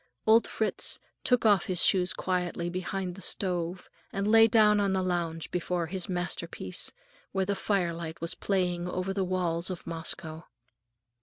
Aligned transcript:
Old 0.25 0.47
Fritz 0.47 0.97
took 1.23 1.45
off 1.45 1.65
his 1.65 1.85
shoes 1.85 2.11
quietly 2.11 2.71
behind 2.71 3.13
the 3.13 3.21
stove 3.21 3.87
and 4.11 4.27
lay 4.27 4.47
down 4.47 4.79
on 4.79 4.93
the 4.93 5.03
lounge 5.03 5.51
before 5.51 5.85
his 5.85 6.09
masterpiece, 6.09 6.91
where 7.33 7.45
the 7.45 7.53
firelight 7.55 8.19
was 8.19 8.33
playing 8.33 8.87
over 8.87 9.13
the 9.13 9.23
walls 9.23 9.69
of 9.69 9.85
Moscow. 9.85 10.45